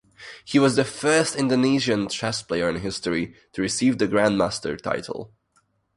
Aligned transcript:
He 0.43 0.57
was 0.57 0.75
the 0.77 0.83
first 0.83 1.35
Indonesian 1.35 2.09
chess 2.09 2.41
player 2.41 2.67
in 2.71 2.77
history 2.77 3.35
to 3.53 3.61
receive 3.61 3.99
the 3.99 4.07
grandmaster 4.07 4.75
title. 4.75 5.31